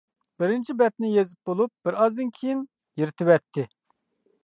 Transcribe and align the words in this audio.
بىرىنچى 0.43 0.75
بەتنى 0.79 1.11
يېزىپ 1.17 1.51
بولۇپ، 1.51 1.73
بىر 1.89 1.99
ئازدىن 2.01 2.35
كېيىن 2.41 2.67
يىرتىۋەتتى. 3.03 3.71